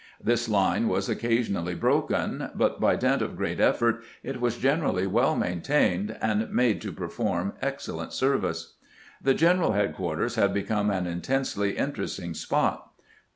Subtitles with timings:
[0.01, 5.05] ■ This line was occasionally broken, but by dint of great effort it was generally
[5.05, 8.77] well maintained and made to perform excellent service.
[9.21, 12.93] The general headquarters had become an intensely interesting spot.